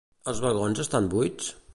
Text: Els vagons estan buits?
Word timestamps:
Els 0.31 0.39
vagons 0.45 0.81
estan 0.85 1.11
buits? 1.15 1.53